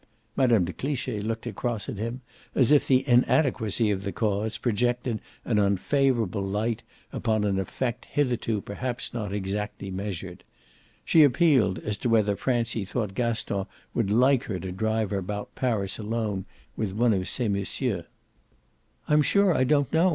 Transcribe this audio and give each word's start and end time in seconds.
Mme. 0.35 0.63
de 0.63 0.73
Cliche 0.73 1.19
looked 1.19 1.45
across 1.45 1.87
at 1.87 1.97
him 1.99 2.21
as 2.55 2.71
if 2.71 2.87
the 2.87 3.07
inadequacy 3.07 3.91
of 3.91 4.01
the 4.01 4.11
cause 4.11 4.57
projected 4.57 5.21
an 5.45 5.59
unfavourable 5.59 6.41
light 6.41 6.81
upon 7.13 7.43
an 7.43 7.59
effect 7.59 8.05
hitherto 8.05 8.61
perhaps 8.61 9.13
not 9.13 9.31
exactly 9.31 9.91
measured; 9.91 10.43
she 11.05 11.21
appealed 11.21 11.77
as 11.77 11.97
to 11.97 12.09
whether 12.09 12.35
Francie 12.35 12.83
thought 12.83 13.13
Gaston 13.13 13.67
would 13.93 14.09
like 14.09 14.45
her 14.45 14.59
to 14.61 14.71
drive 14.71 15.11
about 15.13 15.53
Paris 15.53 15.99
alone 15.99 16.45
with 16.75 16.95
one 16.95 17.13
of 17.13 17.27
ces 17.27 17.51
messieurs. 17.51 18.05
"I'm 19.07 19.21
sure 19.21 19.55
I 19.55 19.63
don't 19.63 19.93
know. 19.93 20.09